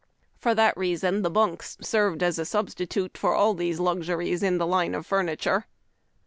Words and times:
For 0.35 0.55
that 0.55 0.75
reason 0.75 1.21
the 1.21 1.29
bunks 1.29 1.77
served 1.79 2.23
as 2.23 2.39
a 2.39 2.43
substitute 2.45 3.19
for 3.19 3.35
all 3.35 3.53
these 3.53 3.79
luxuries 3.79 4.41
in 4.41 4.57
the 4.57 4.65
line 4.65 4.95
of 4.95 5.05
furniture. 5.05 5.67